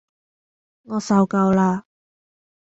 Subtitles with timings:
[0.81, 1.85] 我受夠啦